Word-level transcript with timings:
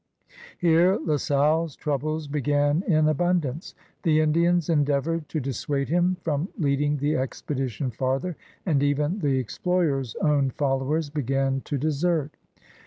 Here 0.57 0.97
La 1.05 1.17
Salle's 1.17 1.75
troubles 1.75 2.27
b^an 2.27 2.83
in 2.85 3.05
abimdance. 3.07 3.75
The 4.01 4.19
Indians 4.19 4.67
endeavored 4.67 5.29
to 5.29 5.39
dissuade 5.39 5.89
him 5.89 6.17
from 6.21 6.47
leading 6.57 6.97
the 6.97 7.15
expedition 7.15 7.91
farther, 7.91 8.35
and 8.65 8.81
even 8.81 9.19
the 9.19 9.37
explorer's 9.37 10.15
own 10.15 10.49
followers 10.49 11.11
b^an 11.11 11.63
to 11.65 11.77
desert. 11.77 12.35